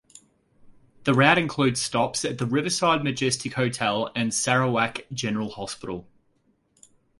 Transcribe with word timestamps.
The 1.03 1.13
route 1.13 1.37
includes 1.37 1.79
stops 1.79 2.25
at 2.25 2.39
the 2.39 2.47
Riverside 2.47 3.03
Majestic 3.03 3.53
Hotel 3.53 4.11
and 4.15 4.33
Sarawak 4.33 5.01
General 5.13 5.49
Hospital. 5.51 6.07